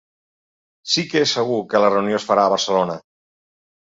[0.93, 2.97] Sí que és segur que la reunió es farà a Barcelona.